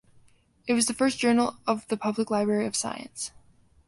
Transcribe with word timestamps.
It 0.65 0.73
was 0.73 0.87
the 0.87 0.95
first 0.95 1.19
journal 1.19 1.57
of 1.67 1.87
the 1.89 1.95
Public 1.95 2.31
Library 2.31 2.65
of 2.65 2.75
Science. 2.75 3.29